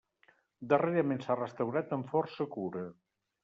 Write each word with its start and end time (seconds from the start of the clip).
Darrerament 0.71 1.21
s'ha 1.27 1.37
restaurat 1.41 1.95
amb 1.99 2.13
força 2.17 2.51
cura. 2.59 2.87